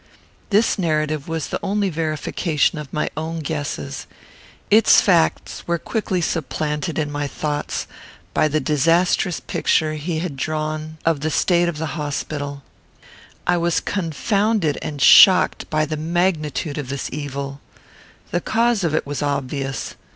This 0.49 0.79
narrative 0.79 1.27
was 1.27 1.53
only 1.61 1.87
the 1.87 1.93
verification 1.93 2.79
of 2.79 2.91
my 2.91 3.11
own 3.15 3.37
guesses. 3.37 4.07
Its 4.71 4.99
facts 4.99 5.67
were 5.67 5.77
quickly 5.77 6.21
supplanted 6.21 6.97
in 6.97 7.11
my 7.11 7.27
thoughts 7.27 7.85
by 8.33 8.47
the 8.47 8.59
disastrous 8.59 9.39
picture 9.39 9.93
he 9.93 10.17
had 10.17 10.37
drawn 10.37 10.97
of 11.05 11.19
the 11.19 11.29
state 11.29 11.69
of 11.69 11.77
the 11.77 11.93
hospital. 12.01 12.63
I 13.45 13.57
was 13.57 13.79
confounded 13.79 14.79
and 14.81 14.99
shocked 14.99 15.69
by 15.69 15.85
the 15.85 15.97
magnitude 15.97 16.79
of 16.79 16.89
this 16.89 17.07
evil. 17.13 17.61
The 18.31 18.41
cause 18.41 18.83
of 18.83 18.95
it 18.95 19.05
was 19.05 19.21
obvious. 19.21 19.93